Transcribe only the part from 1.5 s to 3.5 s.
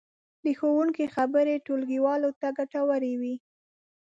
ټولګیوالو ته ګټورې وې.